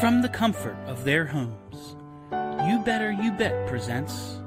From 0.00 0.20
the 0.20 0.28
comfort 0.28 0.76
of 0.86 1.04
their 1.04 1.24
homes, 1.24 1.96
You 2.68 2.78
Better 2.84 3.10
You 3.12 3.32
Bet 3.32 3.66
presents 3.66 4.40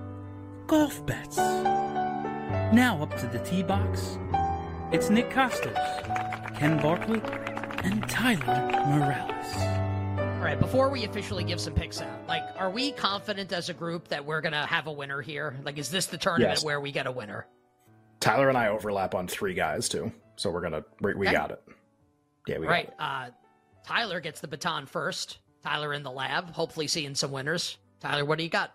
Golf 0.68 1.04
Bets. 1.06 1.38
Now 1.38 3.00
up 3.02 3.18
to 3.18 3.26
the 3.28 3.40
tee 3.40 3.64
box, 3.64 4.18
it's 4.92 5.10
Nick 5.10 5.30
Kostos, 5.32 5.76
Ken 6.58 6.80
Barkley, 6.82 7.22
and 7.84 8.08
Tyler 8.08 8.68
Morales. 8.88 9.56
All 10.38 10.46
right, 10.46 10.60
before 10.60 10.90
we 10.90 11.04
officially 11.06 11.44
give 11.44 11.60
some 11.60 11.74
picks 11.74 12.00
out, 12.02 12.28
like, 12.28 12.44
are 12.58 12.70
we 12.70 12.92
confident 12.92 13.52
as 13.52 13.70
a 13.70 13.74
group 13.74 14.08
that 14.10 14.24
we're 14.26 14.42
going 14.42 14.54
to 14.54 14.66
have 14.66 14.88
a 14.88 14.92
winner 14.92 15.22
here? 15.22 15.58
Like, 15.64 15.78
is 15.80 15.90
this 15.90 16.06
the 16.06 16.18
tournament 16.18 16.58
Yes. 16.58 16.64
where 16.64 16.80
we 16.80 16.92
get 16.92 17.08
a 17.08 17.12
winner? 17.12 17.48
Tyler 18.20 18.50
and 18.50 18.58
I 18.58 18.68
overlap 18.68 19.16
on 19.16 19.28
three 19.28 19.54
guys 19.56 19.90
too, 19.90 20.12
so 20.36 20.52
we're 20.52 20.62
gonna 20.62 20.84
we, 21.02 21.14
we 21.16 21.28
Okay. 21.28 21.36
got 21.36 21.52
it. 21.52 21.62
Yeah, 22.48 22.60
we 22.60 22.68
All 22.68 22.72
right, 22.72 22.98
got 22.98 23.24
it. 23.28 23.30
uh, 23.30 23.36
Tyler 23.86 24.20
gets 24.20 24.42
the 24.42 24.48
baton 24.50 24.86
first. 24.86 25.40
Tyler 25.64 25.94
in 25.94 26.04
the 26.04 26.12
lab, 26.12 26.52
hopefully 26.52 26.88
seeing 26.88 27.16
some 27.16 27.32
winners. 27.32 27.78
Tyler, 28.00 28.26
what 28.26 28.38
do 28.38 28.44
you 28.44 28.50
got? 28.50 28.74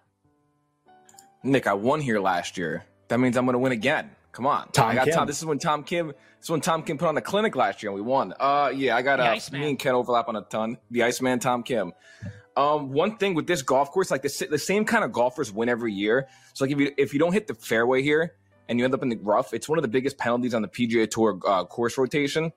Nick, 1.43 1.67
I 1.67 1.75
won 1.75 2.01
here 2.01 2.21
last 2.21 2.57
year. 2.57 2.85
That 3.09 3.21
means 3.21 3.37
I'm 3.37 3.45
going 3.45 3.55
to 3.55 3.59
win 3.59 3.73
again. 3.73 4.11
Come 4.33 4.47
on, 4.47 4.69
Tom 4.73 4.89
I 4.89 4.95
got 4.95 5.05
Kim. 5.05 5.15
Tom. 5.15 5.27
This 5.29 5.39
is 5.39 5.45
when 5.45 5.59
Tom 5.59 5.85
Kim. 5.85 6.09
This 6.09 6.17
is 6.43 6.51
when 6.51 6.61
Tom 6.61 6.83
Kim 6.83 6.99
put 6.99 7.09
on 7.09 7.17
a 7.17 7.21
clinic 7.21 7.55
last 7.55 7.83
year 7.83 7.91
and 7.91 7.95
we 7.95 8.01
won. 8.01 8.35
Uh, 8.41 8.73
yeah, 8.75 8.97
I 8.97 9.03
got 9.03 9.21
a 9.21 9.25
uh, 9.25 9.39
me 9.53 9.69
and 9.71 9.79
Ken 9.79 9.95
overlap 9.95 10.29
on 10.29 10.35
a 10.35 10.43
ton. 10.43 10.77
The 10.91 11.05
Iceman, 11.05 11.39
Tom 11.39 11.63
Kim. 11.63 11.93
Um, 12.57 12.91
one 12.91 13.17
thing 13.17 13.35
with 13.35 13.47
this 13.47 13.63
golf 13.63 13.91
course, 13.91 14.11
like 14.11 14.23
the, 14.23 14.47
the 14.51 14.59
same 14.59 14.85
kind 14.85 15.05
of 15.05 15.13
golfers 15.13 15.53
win 15.53 15.69
every 15.69 15.93
year. 15.93 16.29
So 16.53 16.65
like 16.65 16.73
if 16.73 16.81
you 16.81 16.93
if 16.99 17.13
you 17.13 17.21
don't 17.21 17.33
hit 17.33 17.47
the 17.47 17.55
fairway 17.55 18.03
here 18.03 18.35
and 18.69 18.79
you 18.79 18.85
end 18.85 18.95
up 18.95 19.03
in 19.03 19.09
the 19.09 19.17
rough, 19.17 19.55
it's 19.55 19.69
one 19.69 19.79
of 19.79 19.83
the 19.83 19.89
biggest 19.89 20.19
penalties 20.19 20.53
on 20.53 20.63
the 20.63 20.69
PGA 20.69 21.09
Tour 21.09 21.39
uh, 21.47 21.65
course 21.65 21.97
rotation. 21.97 22.53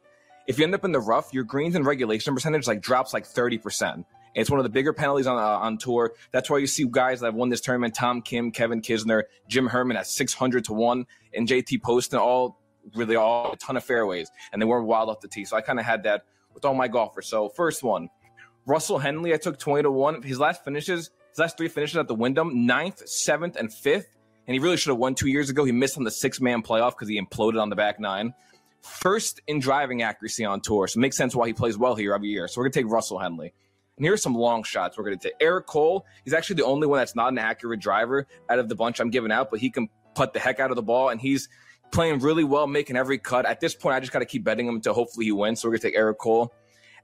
If 0.47 0.57
you 0.57 0.63
end 0.63 0.73
up 0.73 0.83
in 0.83 0.91
the 0.91 0.99
rough, 0.99 1.31
your 1.31 1.43
greens 1.43 1.75
and 1.75 1.85
regulation 1.85 2.33
percentage 2.33 2.65
like 2.65 2.81
drops 2.81 3.13
like 3.13 3.25
thirty 3.25 3.59
percent. 3.59 4.05
It's 4.35 4.49
one 4.49 4.59
of 4.59 4.63
the 4.63 4.69
bigger 4.69 4.93
penalties 4.93 5.27
on 5.27 5.37
uh, 5.37 5.57
on 5.59 5.77
tour. 5.77 6.13
That's 6.31 6.49
why 6.49 6.59
you 6.59 6.67
see 6.67 6.85
guys 6.89 7.21
that 7.21 7.27
have 7.27 7.35
won 7.35 7.49
this 7.49 7.61
tournament: 7.61 7.95
Tom 7.95 8.21
Kim, 8.21 8.51
Kevin 8.51 8.81
Kisner, 8.81 9.23
Jim 9.47 9.67
Herman 9.67 9.97
at 9.97 10.07
six 10.07 10.33
hundred 10.33 10.65
to 10.65 10.73
one, 10.73 11.05
and 11.33 11.47
JT 11.47 11.81
Poston 11.81 12.19
all 12.19 12.59
really 12.95 13.15
all 13.15 13.53
a 13.53 13.57
ton 13.57 13.77
of 13.77 13.83
fairways, 13.83 14.29
and 14.51 14.61
they 14.61 14.65
weren't 14.65 14.87
wild 14.87 15.09
off 15.09 15.19
the 15.19 15.27
tee. 15.27 15.45
So 15.45 15.57
I 15.57 15.61
kind 15.61 15.79
of 15.79 15.85
had 15.85 16.03
that 16.03 16.23
with 16.53 16.65
all 16.65 16.73
my 16.73 16.87
golfers. 16.87 17.27
So 17.27 17.49
first 17.49 17.83
one, 17.83 18.09
Russell 18.65 18.99
Henley, 18.99 19.33
I 19.33 19.37
took 19.37 19.59
twenty 19.59 19.83
to 19.83 19.91
one. 19.91 20.21
His 20.21 20.39
last 20.39 20.63
finishes, 20.63 21.09
his 21.31 21.39
last 21.39 21.57
three 21.57 21.67
finishes 21.67 21.97
at 21.97 22.07
the 22.07 22.15
Wyndham, 22.15 22.65
ninth, 22.65 23.07
seventh, 23.07 23.55
and 23.55 23.73
fifth. 23.73 24.07
And 24.45 24.53
he 24.53 24.59
really 24.59 24.77
should 24.77 24.91
have 24.91 24.97
won 24.97 25.13
two 25.13 25.27
years 25.27 25.49
ago. 25.49 25.65
He 25.65 25.73
missed 25.73 25.97
on 25.97 26.05
the 26.05 26.11
six 26.11 26.39
man 26.39 26.63
playoff 26.63 26.91
because 26.91 27.09
he 27.09 27.21
imploded 27.21 27.61
on 27.61 27.69
the 27.69 27.75
back 27.75 27.99
nine. 27.99 28.33
First 28.81 29.41
in 29.47 29.59
driving 29.59 30.01
accuracy 30.03 30.45
on 30.45 30.61
tour, 30.61 30.87
so 30.87 30.97
it 30.97 31.01
makes 31.01 31.17
sense 31.17 31.35
why 31.35 31.47
he 31.47 31.53
plays 31.53 31.77
well 31.77 31.95
here 31.95 32.13
every 32.13 32.29
year. 32.29 32.47
So 32.47 32.61
we're 32.61 32.65
gonna 32.65 32.83
take 32.83 32.91
Russell 32.91 33.19
Henley. 33.19 33.53
And 33.97 34.05
here's 34.05 34.21
some 34.21 34.35
long 34.35 34.63
shots 34.63 34.97
we're 34.97 35.05
going 35.05 35.17
to 35.17 35.29
take. 35.29 35.35
Eric 35.39 35.65
Cole, 35.65 36.05
he's 36.23 36.33
actually 36.33 36.57
the 36.57 36.65
only 36.65 36.87
one 36.87 36.99
that's 36.99 37.15
not 37.15 37.31
an 37.31 37.39
accurate 37.39 37.79
driver 37.79 38.27
out 38.49 38.59
of 38.59 38.69
the 38.69 38.75
bunch 38.75 38.99
I'm 38.99 39.09
giving 39.09 39.31
out, 39.31 39.49
but 39.49 39.59
he 39.59 39.69
can 39.69 39.89
put 40.15 40.33
the 40.33 40.39
heck 40.39 40.59
out 40.59 40.69
of 40.69 40.75
the 40.75 40.83
ball, 40.83 41.09
and 41.09 41.19
he's 41.19 41.49
playing 41.91 42.19
really 42.19 42.43
well, 42.43 42.67
making 42.67 42.95
every 42.95 43.17
cut. 43.17 43.45
At 43.45 43.59
this 43.59 43.73
point, 43.73 43.95
I 43.95 43.99
just 43.99 44.11
got 44.11 44.19
to 44.19 44.25
keep 44.25 44.43
betting 44.43 44.67
him 44.67 44.75
until 44.75 44.93
hopefully 44.93 45.25
he 45.25 45.31
wins. 45.31 45.61
So 45.61 45.67
we're 45.67 45.73
going 45.73 45.81
to 45.81 45.87
take 45.87 45.97
Eric 45.97 46.19
Cole. 46.19 46.53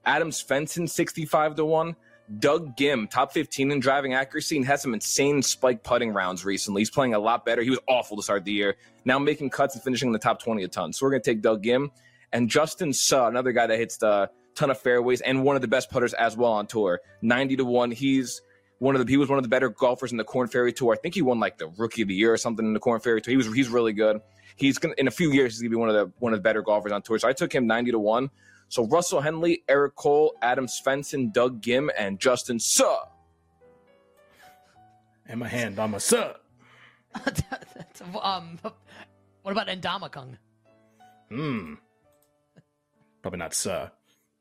Adams 0.05 0.44
Svensson, 0.44 0.89
65 0.89 1.55
to 1.55 1.66
1. 1.66 1.95
Doug 2.39 2.77
Ghim, 2.77 3.09
top 3.09 3.33
15 3.33 3.71
in 3.71 3.80
driving 3.80 4.14
accuracy, 4.14 4.55
and 4.55 4.66
has 4.66 4.81
some 4.81 4.94
insane 4.94 5.41
spike 5.41 5.83
putting 5.83 6.11
rounds 6.11 6.45
recently. 6.45 6.81
He's 6.81 6.89
playing 6.89 7.14
a 7.14 7.19
lot 7.19 7.44
better. 7.44 7.61
He 7.61 7.69
was 7.69 7.80
awful 7.88 8.16
to 8.17 8.23
start 8.23 8.45
the 8.45 8.53
year. 8.53 8.77
Now 9.03 9.19
making 9.19 9.49
cuts 9.49 9.75
and 9.75 9.83
finishing 9.83 10.08
in 10.08 10.14
the 10.14 10.19
top 10.19 10.41
20 10.41 10.64
a 10.64 10.67
ton. 10.67 10.94
So 10.94 11.05
we're 11.05 11.11
going 11.11 11.21
to 11.21 11.31
take 11.31 11.41
Doug 11.41 11.64
Ghim. 11.64 11.89
And 12.31 12.49
Justin 12.49 12.94
Suh, 12.94 13.27
another 13.27 13.52
guy 13.52 13.67
that 13.67 13.77
hits 13.77 13.97
the 13.97 14.30
ton 14.56 14.70
of 14.70 14.80
fairways 14.80 15.22
and 15.22 15.44
one 15.44 15.56
of 15.56 15.62
the 15.62 15.68
best 15.68 15.90
putters 15.90 16.14
as 16.14 16.38
well 16.38 16.52
on 16.54 16.68
tour. 16.68 17.00
90 17.22 17.58
to 17.58 17.66
1. 17.66 17.92
He's 17.92 18.42
one 18.80 18.95
of 18.95 19.06
the 19.06 19.10
he 19.10 19.18
was 19.18 19.30
one 19.30 19.40
of 19.40 19.44
the 19.44 19.50
better 19.50 19.70
golfers 19.70 20.12
in 20.12 20.18
the 20.18 20.23
Corn 20.23 20.48
Ferry 20.48 20.73
Tour. 20.73 20.94
I 20.94 20.98
think 20.98 21.16
he 21.16 21.22
won 21.22 21.40
like 21.40 21.58
the 21.58 21.68
rookie 21.78 22.02
of 22.02 22.08
the 22.08 22.16
year 22.16 22.33
or 22.33 22.38
something 22.38 22.66
in 22.66 22.73
the 22.73 22.80
Corn 22.80 23.00
Ferry 23.00 23.22
Tour. 23.22 23.32
He 23.32 23.38
was 23.38 23.52
he's 23.54 23.70
really 23.70 23.94
good. 23.94 24.20
He's 24.55 24.77
gonna 24.77 24.94
in 24.98 25.08
a 25.08 25.11
few 25.11 25.32
years 25.32 25.54
he's 25.54 25.61
gonna 25.61 25.70
be 25.70 25.77
one 25.77 25.89
of 25.89 25.95
the 25.95 26.11
one 26.20 26.33
of 26.33 26.39
the 26.39 26.44
better 26.44 26.61
golfers 26.61 26.92
on 26.92 27.02
tour. 27.02 27.17
So 27.17 27.27
I 27.27 27.33
took 27.33 27.54
him 27.54 27.66
90 27.66 27.92
to 27.92 28.00
1. 28.00 28.30
So 28.70 28.86
Russell 28.88 29.22
Henley, 29.22 29.64
Eric 29.70 29.95
Cole, 29.95 30.36
Adam 30.42 30.67
Svensson, 30.67 31.32
Doug 31.32 31.61
Ghim, 31.61 31.89
and 31.98 32.20
Justin 32.20 32.60
Suh. 32.60 33.06
And 35.27 35.39
my 35.39 35.48
hand 35.48 35.80
on 35.80 35.92
my 35.92 35.98
sub. 36.00 36.38
um, 38.22 38.60
what 39.44 39.52
about 39.52 39.67
Ndamukong? 39.67 40.38
Hmm. 41.30 41.76
Probably 43.22 43.38
not 43.38 43.54
Suh. 43.54 43.89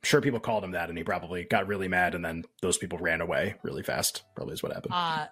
Sure, 0.05 0.21
people 0.21 0.41
called 0.41 0.65
him 0.65 0.73
that, 0.73 0.89
and 0.89 0.99
he 0.99 1.05
probably 1.05 1.45
got 1.45 1.69
really 1.69 1.87
mad, 1.87 2.15
and 2.15 2.25
then 2.25 2.45
those 2.61 2.77
people 2.77 2.99
ran 2.99 3.21
away 3.21 3.55
really 3.63 3.85
fast. 3.85 4.25
Probably 4.35 4.55
is 4.55 4.63
what 4.63 4.73
happened. 4.73 4.95
Uh, 4.95 5.27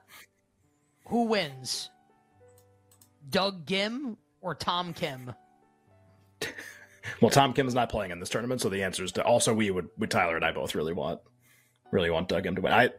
who 1.06 1.25
wins? 1.25 1.91
Doug 3.28 3.66
Ghim 3.66 4.16
or 4.41 4.54
Tom 4.54 4.92
Kim? 4.94 5.34
well, 7.20 7.30
Tom 7.30 7.53
Kim's 7.53 7.75
not 7.75 7.91
playing 7.91 8.12
in 8.12 8.20
this 8.20 8.28
tournament, 8.28 8.60
so 8.60 8.69
the 8.69 8.84
answer 8.84 9.03
is 9.03 9.12
to 9.12 9.25
also 9.25 9.53
we 9.53 9.70
would, 9.72 9.88
would 9.98 10.10
Tyler 10.10 10.36
and 10.36 10.44
I 10.44 10.53
both 10.53 10.76
really 10.76 10.92
want, 10.92 11.20
really 11.91 12.10
want 12.10 12.28
Doug 12.28 12.44
Ghim 12.44 12.54
to 12.54 12.62
win. 12.62 12.72
I, 12.72 12.91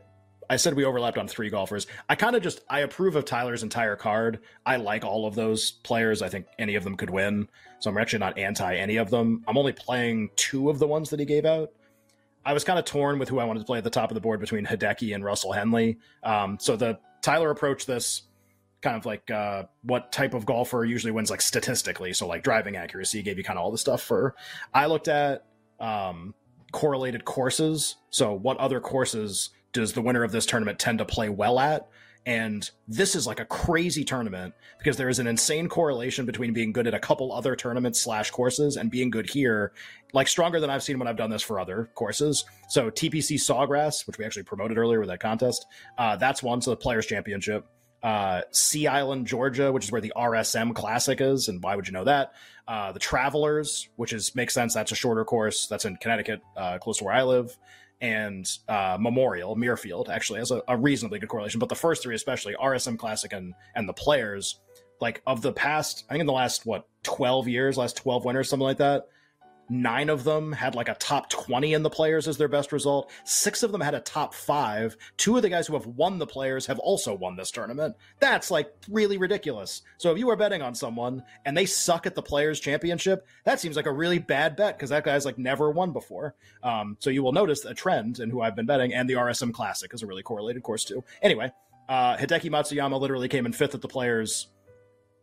I 0.51 0.57
said 0.57 0.73
we 0.73 0.83
overlapped 0.83 1.17
on 1.17 1.29
three 1.29 1.49
golfers. 1.49 1.87
I 2.09 2.15
kind 2.15 2.35
of 2.35 2.43
just 2.43 2.59
I 2.69 2.81
approve 2.81 3.15
of 3.15 3.23
Tyler's 3.23 3.63
entire 3.63 3.95
card. 3.95 4.41
I 4.65 4.75
like 4.75 5.05
all 5.05 5.25
of 5.25 5.33
those 5.33 5.71
players. 5.71 6.21
I 6.21 6.27
think 6.27 6.45
any 6.59 6.75
of 6.75 6.83
them 6.83 6.97
could 6.97 7.09
win. 7.09 7.47
So 7.79 7.89
I'm 7.89 7.97
actually 7.97 8.19
not 8.19 8.37
anti 8.37 8.75
any 8.75 8.97
of 8.97 9.09
them. 9.09 9.45
I'm 9.47 9.57
only 9.57 9.71
playing 9.71 10.29
two 10.35 10.69
of 10.69 10.77
the 10.77 10.87
ones 10.87 11.09
that 11.11 11.21
he 11.21 11.25
gave 11.25 11.45
out. 11.45 11.71
I 12.45 12.51
was 12.51 12.65
kind 12.65 12.77
of 12.77 12.83
torn 12.83 13.17
with 13.17 13.29
who 13.29 13.39
I 13.39 13.45
wanted 13.45 13.61
to 13.61 13.65
play 13.65 13.77
at 13.77 13.85
the 13.85 13.89
top 13.89 14.11
of 14.11 14.15
the 14.15 14.19
board 14.19 14.41
between 14.41 14.65
Hideki 14.65 15.15
and 15.15 15.23
Russell 15.23 15.53
Henley. 15.53 15.99
Um, 16.21 16.57
so 16.59 16.75
the 16.75 16.99
Tyler 17.21 17.49
approached 17.49 17.87
this 17.87 18.23
kind 18.81 18.97
of 18.97 19.05
like 19.05 19.31
uh, 19.31 19.63
what 19.83 20.11
type 20.11 20.33
of 20.33 20.45
golfer 20.45 20.83
usually 20.83 21.13
wins 21.13 21.29
like 21.31 21.39
statistically. 21.39 22.11
So 22.11 22.27
like 22.27 22.43
driving 22.43 22.75
accuracy 22.75 23.21
gave 23.21 23.37
you 23.37 23.45
kind 23.45 23.57
of 23.57 23.63
all 23.63 23.71
the 23.71 23.77
stuff 23.77 24.01
for. 24.01 24.35
I 24.73 24.87
looked 24.87 25.07
at 25.07 25.45
um, 25.79 26.35
correlated 26.73 27.23
courses. 27.23 27.95
So 28.09 28.33
what 28.33 28.57
other 28.57 28.81
courses 28.81 29.51
does 29.73 29.93
the 29.93 30.01
winner 30.01 30.23
of 30.23 30.31
this 30.31 30.45
tournament 30.45 30.79
tend 30.79 30.99
to 30.99 31.05
play 31.05 31.29
well 31.29 31.59
at? 31.59 31.87
And 32.25 32.69
this 32.87 33.15
is 33.15 33.25
like 33.25 33.39
a 33.39 33.45
crazy 33.45 34.03
tournament 34.03 34.53
because 34.77 34.95
there 34.95 35.09
is 35.09 35.17
an 35.17 35.25
insane 35.25 35.67
correlation 35.67 36.25
between 36.25 36.53
being 36.53 36.71
good 36.71 36.85
at 36.85 36.93
a 36.93 36.99
couple 36.99 37.33
other 37.33 37.55
tournaments 37.55 37.99
slash 37.99 38.29
courses 38.29 38.77
and 38.77 38.91
being 38.91 39.09
good 39.09 39.27
here, 39.27 39.73
like 40.13 40.27
stronger 40.27 40.59
than 40.59 40.69
I've 40.69 40.83
seen 40.83 40.99
when 40.99 41.07
I've 41.07 41.17
done 41.17 41.31
this 41.31 41.41
for 41.41 41.59
other 41.59 41.89
courses. 41.95 42.45
So 42.69 42.91
TPC 42.91 43.37
Sawgrass, 43.37 44.05
which 44.05 44.19
we 44.19 44.25
actually 44.25 44.43
promoted 44.43 44.77
earlier 44.77 44.99
with 44.99 45.09
that 45.09 45.19
contest, 45.19 45.65
uh, 45.97 46.15
that's 46.15 46.43
one. 46.43 46.61
So 46.61 46.71
the 46.71 46.77
Players 46.77 47.05
Championship. 47.05 47.65
Uh, 48.03 48.41
Sea 48.49 48.87
Island, 48.87 49.27
Georgia, 49.27 49.71
which 49.71 49.83
is 49.83 49.91
where 49.91 50.01
the 50.01 50.11
RSM 50.15 50.73
Classic 50.73 51.21
is, 51.21 51.49
and 51.49 51.61
why 51.61 51.75
would 51.75 51.85
you 51.85 51.93
know 51.93 52.05
that? 52.05 52.31
Uh, 52.67 52.91
the 52.91 52.97
Travelers, 52.97 53.89
which 53.95 54.11
is 54.11 54.33
makes 54.33 54.55
sense. 54.55 54.73
That's 54.73 54.91
a 54.91 54.95
shorter 54.95 55.23
course. 55.23 55.67
That's 55.67 55.85
in 55.85 55.97
Connecticut, 55.97 56.41
uh, 56.57 56.79
close 56.79 56.97
to 56.97 57.03
where 57.03 57.13
I 57.13 57.21
live 57.21 57.55
and 58.01 58.49
uh, 58.67 58.97
Memorial, 58.99 59.55
Muirfield, 59.55 60.09
actually 60.09 60.39
has 60.39 60.51
a, 60.51 60.61
a 60.67 60.75
reasonably 60.75 61.19
good 61.19 61.29
correlation. 61.29 61.59
But 61.59 61.69
the 61.69 61.75
first 61.75 62.03
three, 62.03 62.15
especially 62.15 62.55
RSM 62.55 62.97
Classic 62.97 63.31
and 63.31 63.53
and 63.75 63.87
the 63.87 63.93
players, 63.93 64.59
like 64.99 65.21
of 65.27 65.41
the 65.41 65.53
past, 65.53 66.05
I 66.09 66.13
think 66.13 66.21
in 66.21 66.27
the 66.27 66.33
last 66.33 66.65
what 66.65 66.87
twelve 67.03 67.47
years, 67.47 67.77
last 67.77 67.97
twelve 67.97 68.25
winners, 68.25 68.49
something 68.49 68.65
like 68.65 68.77
that. 68.77 69.07
Nine 69.73 70.09
of 70.09 70.25
them 70.25 70.51
had 70.51 70.75
like 70.75 70.89
a 70.89 70.95
top 70.95 71.29
20 71.29 71.73
in 71.73 71.81
the 71.81 71.89
players 71.89 72.27
as 72.27 72.35
their 72.35 72.49
best 72.49 72.73
result. 72.73 73.09
Six 73.23 73.63
of 73.63 73.71
them 73.71 73.79
had 73.79 73.93
a 73.93 74.01
top 74.01 74.33
five. 74.33 74.97
Two 75.15 75.37
of 75.37 75.43
the 75.43 75.49
guys 75.49 75.65
who 75.65 75.75
have 75.75 75.85
won 75.85 76.19
the 76.19 76.27
players 76.27 76.65
have 76.65 76.77
also 76.79 77.15
won 77.15 77.37
this 77.37 77.51
tournament. 77.51 77.95
That's 78.19 78.51
like 78.51 78.69
really 78.89 79.17
ridiculous. 79.17 79.81
So 79.97 80.11
if 80.11 80.17
you 80.17 80.29
are 80.29 80.35
betting 80.35 80.61
on 80.61 80.75
someone 80.75 81.23
and 81.45 81.55
they 81.55 81.65
suck 81.65 82.05
at 82.05 82.15
the 82.15 82.21
players 82.21 82.59
championship, 82.59 83.25
that 83.45 83.61
seems 83.61 83.77
like 83.77 83.85
a 83.85 83.93
really 83.93 84.19
bad 84.19 84.57
bet 84.57 84.77
because 84.77 84.89
that 84.89 85.05
guy's 85.05 85.23
like 85.23 85.37
never 85.37 85.71
won 85.71 85.93
before. 85.93 86.35
Um, 86.63 86.97
so 86.99 87.09
you 87.09 87.23
will 87.23 87.31
notice 87.31 87.63
a 87.63 87.73
trend 87.73 88.19
in 88.19 88.29
who 88.29 88.41
I've 88.41 88.57
been 88.57 88.65
betting, 88.65 88.93
and 88.93 89.09
the 89.09 89.13
RSM 89.13 89.53
Classic 89.53 89.93
is 89.93 90.03
a 90.03 90.05
really 90.05 90.21
correlated 90.21 90.63
course 90.63 90.83
too. 90.83 91.01
Anyway, 91.21 91.49
uh, 91.87 92.17
Hideki 92.17 92.49
Matsuyama 92.49 92.99
literally 92.99 93.29
came 93.29 93.45
in 93.45 93.53
fifth 93.53 93.73
at 93.73 93.81
the 93.81 93.87
players 93.87 94.47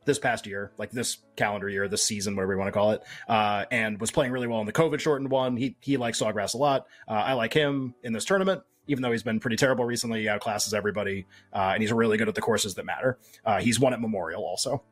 this 0.05 0.19
past 0.19 0.47
year, 0.47 0.73
like 0.79 0.91
this 0.91 1.19
calendar 1.37 1.69
year, 1.69 1.89
this 1.89 2.03
season, 2.03 2.35
whatever 2.35 2.55
you 2.55 2.59
want 2.59 2.69
to 2.69 2.73
call 2.73 2.93
it, 2.93 3.03
uh, 3.29 3.65
and 3.71 4.00
was 4.00 4.11
playing 4.11 4.33
really 4.33 4.47
well 4.47 4.61
in 4.61 4.67
the 4.67 4.73
COVID 4.73 5.00
shortened 5.00 5.31
one. 5.31 5.56
He 5.56 5.77
he 5.81 5.97
likes 5.97 6.21
Sawgrass 6.21 6.55
a 6.55 6.56
lot. 6.56 6.87
Uh, 7.06 7.12
I 7.12 7.35
like 7.35 7.53
him 7.53 7.95
in 8.03 8.12
this 8.12 8.25
tournament, 8.25 8.62
even 8.87 9.03
though 9.03 9.12
he's 9.12 9.23
been 9.23 9.41
pretty 9.41 9.56
terrible 9.56 9.85
recently. 9.85 10.23
He 10.23 10.27
outclasses 10.27 10.75
everybody, 10.75 11.27
uh, 11.53 11.71
and 11.75 11.83
he's 11.83 11.93
really 11.93 12.17
good 12.17 12.29
at 12.29 12.35
the 12.35 12.41
courses 12.41 12.75
that 12.75 12.87
matter. 12.87 13.19
Uh, 13.45 13.61
he's 13.61 13.79
won 13.79 13.93
at 13.93 14.00
Memorial 14.00 14.43
also. 14.43 14.83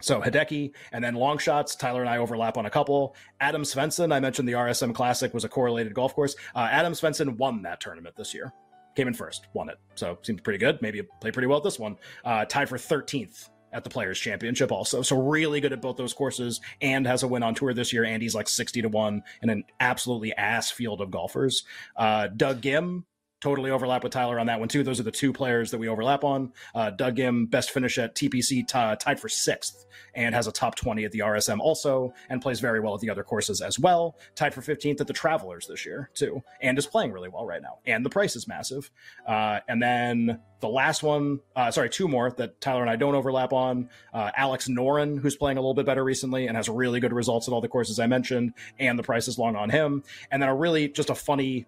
So 0.00 0.20
Hideki, 0.20 0.72
and 0.92 1.02
then 1.02 1.14
long 1.14 1.38
shots. 1.38 1.74
Tyler 1.74 2.00
and 2.00 2.10
I 2.10 2.18
overlap 2.18 2.58
on 2.58 2.66
a 2.66 2.70
couple. 2.70 3.16
Adam 3.40 3.62
Svensson, 3.62 4.12
I 4.12 4.20
mentioned 4.20 4.46
the 4.46 4.52
RSM 4.52 4.94
Classic 4.94 5.32
was 5.32 5.44
a 5.44 5.48
correlated 5.48 5.94
golf 5.94 6.14
course. 6.14 6.36
Uh, 6.54 6.68
Adam 6.70 6.92
Svensson 6.92 7.36
won 7.38 7.62
that 7.62 7.80
tournament 7.80 8.14
this 8.16 8.34
year. 8.34 8.52
Came 8.94 9.08
in 9.08 9.14
first, 9.14 9.46
won 9.54 9.68
it. 9.68 9.78
So 9.94 10.18
seems 10.22 10.40
pretty 10.42 10.58
good. 10.58 10.80
Maybe 10.82 11.02
played 11.20 11.32
pretty 11.32 11.46
well 11.46 11.58
at 11.58 11.64
this 11.64 11.78
one. 11.78 11.96
Uh, 12.24 12.44
tied 12.44 12.68
for 12.68 12.76
13th 12.76 13.48
at 13.76 13.84
the 13.84 13.90
Players 13.90 14.18
Championship 14.18 14.72
also. 14.72 15.02
So 15.02 15.20
really 15.20 15.60
good 15.60 15.72
at 15.72 15.82
both 15.82 15.96
those 15.96 16.14
courses 16.14 16.60
and 16.80 17.06
has 17.06 17.22
a 17.22 17.28
win 17.28 17.42
on 17.42 17.54
tour 17.54 17.74
this 17.74 17.92
year. 17.92 18.04
And 18.04 18.22
he's 18.22 18.34
like 18.34 18.48
60 18.48 18.82
to 18.82 18.88
1 18.88 19.22
in 19.42 19.50
an 19.50 19.64
absolutely 19.80 20.34
ass 20.34 20.70
field 20.70 21.02
of 21.02 21.10
golfers. 21.10 21.64
Uh, 21.94 22.28
Doug 22.28 22.62
Ghim, 22.62 23.04
totally 23.40 23.70
overlap 23.70 24.02
with 24.02 24.12
Tyler 24.12 24.38
on 24.38 24.46
that 24.46 24.58
one 24.58 24.68
too. 24.68 24.82
Those 24.82 25.00
are 25.00 25.04
the 25.04 25.10
two 25.10 25.32
players 25.32 25.70
that 25.70 25.78
we 25.78 25.88
overlap 25.88 26.24
on. 26.24 26.52
Uh, 26.74 26.90
Doug 26.90 27.16
Ghim, 27.16 27.50
best 27.50 27.70
finish 27.70 27.98
at 27.98 28.14
TPC, 28.14 28.48
t- 28.48 28.64
tied 28.66 29.20
for 29.20 29.28
sixth, 29.28 29.86
and 30.14 30.34
has 30.34 30.46
a 30.46 30.52
top 30.52 30.74
20 30.76 31.04
at 31.04 31.12
the 31.12 31.20
RSM 31.20 31.58
also, 31.60 32.14
and 32.30 32.40
plays 32.40 32.60
very 32.60 32.80
well 32.80 32.94
at 32.94 33.00
the 33.00 33.10
other 33.10 33.22
courses 33.22 33.60
as 33.60 33.78
well. 33.78 34.16
Tied 34.34 34.54
for 34.54 34.62
15th 34.62 35.00
at 35.00 35.06
the 35.06 35.12
Travelers 35.12 35.66
this 35.66 35.84
year 35.84 36.10
too, 36.14 36.42
and 36.62 36.78
is 36.78 36.86
playing 36.86 37.12
really 37.12 37.28
well 37.28 37.46
right 37.46 37.62
now. 37.62 37.78
And 37.84 38.04
the 38.04 38.10
price 38.10 38.36
is 38.36 38.48
massive. 38.48 38.90
Uh, 39.26 39.60
and 39.68 39.82
then 39.82 40.40
the 40.60 40.68
last 40.68 41.02
one, 41.02 41.40
uh, 41.54 41.70
sorry, 41.70 41.90
two 41.90 42.08
more 42.08 42.30
that 42.30 42.60
Tyler 42.60 42.80
and 42.80 42.90
I 42.90 42.96
don't 42.96 43.14
overlap 43.14 43.52
on. 43.52 43.90
Uh, 44.12 44.30
Alex 44.36 44.68
Noren, 44.68 45.20
who's 45.20 45.36
playing 45.36 45.58
a 45.58 45.60
little 45.60 45.74
bit 45.74 45.84
better 45.84 46.02
recently 46.02 46.46
and 46.46 46.56
has 46.56 46.68
really 46.68 47.00
good 47.00 47.12
results 47.12 47.48
at 47.48 47.52
all 47.52 47.60
the 47.60 47.68
courses 47.68 47.98
I 47.98 48.06
mentioned, 48.06 48.54
and 48.78 48.98
the 48.98 49.02
price 49.02 49.28
is 49.28 49.38
long 49.38 49.56
on 49.56 49.68
him. 49.68 50.02
And 50.30 50.42
then 50.42 50.48
a 50.48 50.54
really 50.54 50.88
just 50.88 51.10
a 51.10 51.14
funny 51.14 51.66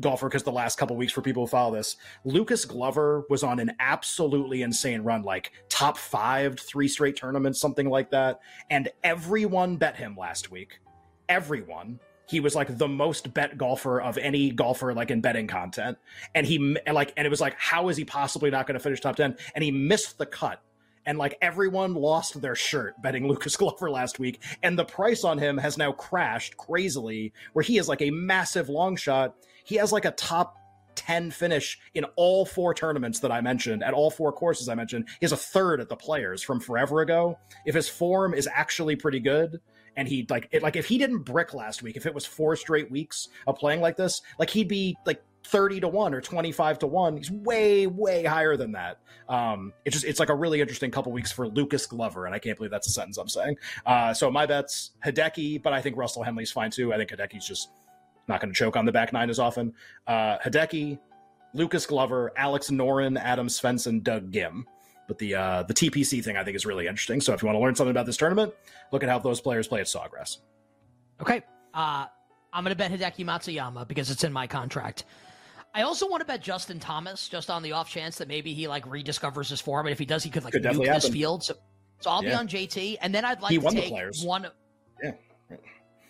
golfer 0.00 0.28
because 0.28 0.42
the 0.42 0.52
last 0.52 0.78
couple 0.78 0.96
weeks 0.96 1.12
for 1.12 1.22
people 1.22 1.44
who 1.44 1.48
follow 1.48 1.74
this, 1.74 1.96
Lucas 2.24 2.64
Glover 2.64 3.24
was 3.28 3.42
on 3.42 3.60
an 3.60 3.72
absolutely 3.80 4.62
insane 4.62 5.02
run, 5.02 5.22
like 5.22 5.52
top 5.68 5.96
five, 5.98 6.58
three 6.58 6.88
straight 6.88 7.16
tournaments, 7.16 7.60
something 7.60 7.88
like 7.88 8.10
that. 8.10 8.40
And 8.70 8.88
everyone 9.04 9.76
bet 9.76 9.96
him 9.96 10.16
last 10.16 10.50
week. 10.50 10.80
Everyone. 11.28 12.00
He 12.28 12.40
was 12.40 12.56
like 12.56 12.76
the 12.76 12.88
most 12.88 13.32
bet 13.34 13.56
golfer 13.56 14.00
of 14.00 14.18
any 14.18 14.50
golfer, 14.50 14.92
like 14.92 15.12
in 15.12 15.20
betting 15.20 15.46
content. 15.46 15.96
And 16.34 16.44
he, 16.44 16.76
like, 16.90 17.12
and 17.16 17.24
it 17.24 17.30
was 17.30 17.40
like, 17.40 17.54
how 17.56 17.88
is 17.88 17.96
he 17.96 18.04
possibly 18.04 18.50
not 18.50 18.66
going 18.66 18.74
to 18.74 18.82
finish 18.82 19.00
top 19.00 19.14
10? 19.14 19.36
And 19.54 19.62
he 19.62 19.70
missed 19.70 20.18
the 20.18 20.26
cut 20.26 20.60
and 21.06 21.18
like 21.18 21.38
everyone 21.40 21.94
lost 21.94 22.40
their 22.40 22.54
shirt 22.54 23.00
betting 23.00 23.26
Lucas 23.28 23.56
Glover 23.56 23.90
last 23.90 24.18
week, 24.18 24.42
and 24.62 24.78
the 24.78 24.84
price 24.84 25.24
on 25.24 25.38
him 25.38 25.56
has 25.56 25.78
now 25.78 25.92
crashed 25.92 26.56
crazily, 26.56 27.32
where 27.52 27.62
he 27.62 27.78
is 27.78 27.88
like 27.88 28.02
a 28.02 28.10
massive 28.10 28.68
long 28.68 28.96
shot. 28.96 29.34
He 29.64 29.76
has 29.76 29.92
like 29.92 30.04
a 30.04 30.10
top 30.12 30.56
10 30.96 31.30
finish 31.30 31.78
in 31.94 32.04
all 32.16 32.44
four 32.44 32.74
tournaments 32.74 33.20
that 33.20 33.30
I 33.30 33.40
mentioned, 33.40 33.82
at 33.84 33.94
all 33.94 34.10
four 34.10 34.32
courses 34.32 34.68
I 34.68 34.74
mentioned. 34.74 35.08
He 35.20 35.24
has 35.24 35.32
a 35.32 35.36
third 35.36 35.80
at 35.80 35.88
the 35.88 35.96
players 35.96 36.42
from 36.42 36.58
forever 36.58 37.00
ago. 37.00 37.38
If 37.64 37.74
his 37.74 37.88
form 37.88 38.34
is 38.34 38.48
actually 38.52 38.96
pretty 38.96 39.20
good, 39.20 39.60
and 39.96 40.06
he 40.06 40.26
like 40.28 40.48
it 40.52 40.62
like 40.62 40.76
if 40.76 40.86
he 40.86 40.98
didn't 40.98 41.20
brick 41.20 41.54
last 41.54 41.82
week, 41.82 41.96
if 41.96 42.06
it 42.06 42.14
was 42.14 42.26
four 42.26 42.54
straight 42.56 42.90
weeks 42.90 43.28
of 43.46 43.56
playing 43.56 43.80
like 43.80 43.96
this, 43.96 44.20
like 44.38 44.50
he'd 44.50 44.68
be 44.68 44.96
like 45.06 45.22
30 45.46 45.80
to 45.80 45.88
1 45.88 46.14
or 46.14 46.20
25 46.20 46.80
to 46.80 46.86
1 46.86 47.16
he's 47.16 47.30
way 47.30 47.86
way 47.86 48.24
higher 48.24 48.56
than 48.56 48.72
that. 48.72 48.98
Um 49.28 49.72
it's 49.84 49.94
just 49.94 50.06
it's 50.06 50.20
like 50.20 50.28
a 50.28 50.34
really 50.34 50.60
interesting 50.60 50.90
couple 50.90 51.12
weeks 51.12 51.30
for 51.30 51.48
lucas 51.48 51.86
glover 51.86 52.26
and 52.26 52.34
i 52.34 52.38
can't 52.38 52.56
believe 52.56 52.70
that's 52.70 52.88
a 52.88 52.90
sentence 52.90 53.16
i'm 53.16 53.28
saying. 53.28 53.56
Uh 53.84 54.12
so 54.12 54.30
my 54.30 54.46
bet's 54.46 54.92
hideki 55.04 55.62
but 55.62 55.72
i 55.72 55.80
think 55.80 55.96
russell 55.96 56.22
henley's 56.22 56.50
fine 56.50 56.70
too. 56.70 56.92
I 56.92 56.96
think 56.96 57.10
hideki's 57.10 57.46
just 57.46 57.70
not 58.28 58.40
going 58.40 58.52
to 58.52 58.58
choke 58.58 58.76
on 58.76 58.84
the 58.84 58.92
back 58.92 59.12
nine 59.12 59.30
as 59.30 59.38
often. 59.38 59.72
Uh 60.06 60.38
hideki 60.38 60.98
lucas 61.54 61.86
glover 61.86 62.32
alex 62.36 62.70
noren 62.70 63.18
adam 63.18 63.46
svensson 63.46 64.02
doug 64.02 64.30
ghim 64.32 64.64
but 65.06 65.16
the 65.18 65.34
uh 65.34 65.62
the 65.62 65.74
tpc 65.74 66.22
thing 66.24 66.36
i 66.36 66.42
think 66.42 66.56
is 66.56 66.66
really 66.66 66.86
interesting. 66.86 67.20
So 67.20 67.32
if 67.32 67.42
you 67.42 67.46
want 67.46 67.56
to 67.56 67.60
learn 67.60 67.74
something 67.76 67.92
about 67.92 68.06
this 68.06 68.16
tournament 68.16 68.52
look 68.90 69.02
at 69.04 69.08
how 69.08 69.20
those 69.20 69.40
players 69.40 69.68
play 69.68 69.80
at 69.80 69.86
sawgrass. 69.86 70.38
Okay 71.20 71.42
uh 71.72 72.06
I'm 72.52 72.64
going 72.64 72.74
to 72.74 72.76
bet 72.76 72.90
Hideki 72.90 73.26
Matsuyama 73.26 73.86
because 73.86 74.10
it's 74.10 74.24
in 74.24 74.32
my 74.32 74.46
contract. 74.46 75.04
I 75.76 75.82
also 75.82 76.08
want 76.08 76.22
to 76.22 76.24
bet 76.24 76.40
Justin 76.40 76.80
Thomas 76.80 77.28
just 77.28 77.50
on 77.50 77.62
the 77.62 77.72
off 77.72 77.90
chance 77.90 78.16
that 78.16 78.28
maybe 78.28 78.54
he 78.54 78.66
like 78.66 78.86
rediscovers 78.86 79.50
his 79.50 79.60
form, 79.60 79.86
and 79.86 79.92
if 79.92 79.98
he 79.98 80.06
does, 80.06 80.22
he 80.22 80.30
could 80.30 80.42
like 80.42 80.54
Could 80.54 80.62
nuke 80.62 80.86
this 80.86 81.06
field. 81.08 81.44
So, 81.44 81.54
so 82.00 82.10
I'll 82.10 82.22
be 82.22 82.32
on 82.32 82.48
JT, 82.48 82.96
and 83.02 83.14
then 83.14 83.26
I'd 83.26 83.42
like 83.42 83.52
He 83.52 83.58
to 83.58 83.70
take 83.70 83.88
Players. 83.88 84.24
one. 84.24 84.46
Yeah. 85.04 85.12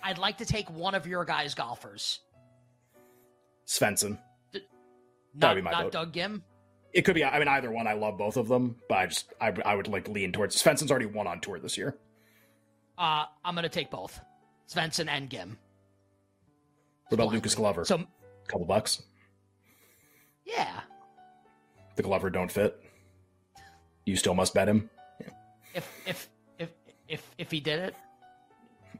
I'd 0.04 0.18
like 0.18 0.38
to 0.38 0.44
take 0.44 0.70
one 0.70 0.94
of 0.94 1.04
your 1.04 1.24
guys' 1.24 1.54
golfers, 1.54 2.20
svensson 3.66 4.18
not, 5.34 5.56
be 5.56 5.62
my 5.62 5.72
not 5.72 5.82
vote. 5.84 5.92
Doug 5.92 6.12
Ghim. 6.12 6.42
It 6.92 7.02
could 7.02 7.16
be. 7.16 7.24
I 7.24 7.36
mean, 7.38 7.48
either 7.48 7.70
one. 7.72 7.88
I 7.88 7.94
love 7.94 8.16
both 8.16 8.36
of 8.36 8.46
them, 8.46 8.76
but 8.88 8.98
I 8.98 9.06
just 9.06 9.32
I, 9.40 9.52
I 9.64 9.74
would 9.74 9.88
like 9.88 10.08
lean 10.08 10.30
towards 10.30 10.62
Svensson's 10.62 10.92
already 10.92 11.06
won 11.06 11.26
on 11.26 11.40
tour 11.40 11.58
this 11.58 11.76
year. 11.76 11.96
Uh, 12.96 13.24
I'm 13.44 13.54
going 13.54 13.64
to 13.64 13.68
take 13.68 13.90
both 13.90 14.20
Svensson 14.72 15.08
and 15.08 15.28
Ghim. 15.28 15.56
What 17.08 17.14
about 17.14 17.16
Blindly. 17.16 17.36
Lucas 17.38 17.54
Glover? 17.56 17.84
So 17.84 18.04
couple 18.46 18.64
bucks. 18.64 19.02
Yeah, 20.46 20.80
The 21.96 22.02
Glover 22.02 22.30
don't 22.30 22.50
fit. 22.50 22.80
You 24.04 24.16
still 24.16 24.34
must 24.34 24.54
bet 24.54 24.68
him. 24.68 24.88
if 25.74 25.84
if 26.06 26.28
if 26.58 26.70
if 27.08 27.30
if 27.38 27.50
he 27.50 27.60
did 27.60 27.80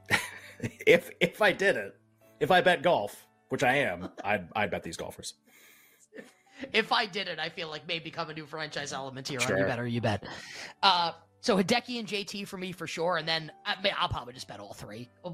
it, 0.09 0.19
if 0.85 1.09
if 1.19 1.41
I 1.41 1.51
did 1.53 1.77
it, 1.77 1.95
if 2.39 2.51
I 2.51 2.61
bet 2.61 2.81
golf, 2.83 3.25
which 3.49 3.63
I 3.63 3.75
am, 3.77 4.09
I'd 4.23 4.47
I'd 4.55 4.71
bet 4.71 4.83
these 4.83 4.97
golfers. 4.97 5.35
if 6.73 6.91
I 6.91 7.05
did 7.05 7.27
it, 7.27 7.39
I 7.39 7.49
feel 7.49 7.69
like 7.69 7.87
may 7.87 7.99
become 7.99 8.29
a 8.29 8.33
new 8.33 8.45
franchise 8.45 8.91
element 8.91 9.27
here. 9.27 9.39
on 9.39 9.47
Sure. 9.47 9.59
You 9.59 9.65
better, 9.65 9.87
you 9.87 10.01
bet. 10.01 10.23
Uh, 10.83 11.13
so 11.39 11.55
Hideki 11.57 11.99
and 11.99 12.07
JT 12.07 12.47
for 12.47 12.57
me 12.57 12.71
for 12.73 12.87
sure, 12.87 13.17
and 13.17 13.27
then 13.27 13.51
I 13.65 13.81
mean, 13.81 13.93
I'll 13.97 14.09
probably 14.09 14.33
just 14.33 14.47
bet 14.47 14.59
all 14.59 14.73
three. 14.73 15.09
Uh, 15.23 15.29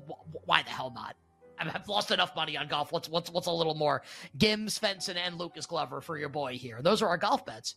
Why 0.45 0.61
the 0.61 0.69
hell 0.69 0.91
not? 0.93 1.15
I've 1.73 1.87
lost 1.87 2.11
enough 2.11 2.35
money 2.35 2.57
on 2.57 2.67
golf. 2.67 2.91
What's 2.91 3.09
what's 3.09 3.31
what's 3.31 3.47
a 3.47 3.51
little 3.51 3.75
more? 3.75 4.01
Ghim, 4.37 4.65
Svensson, 4.65 5.15
and 5.15 5.37
Lucas 5.37 5.65
Glover 5.65 6.01
for 6.01 6.17
your 6.17 6.29
boy 6.29 6.57
here. 6.57 6.81
Those 6.81 7.01
are 7.01 7.07
our 7.07 7.17
golf 7.17 7.45
bets. 7.45 7.75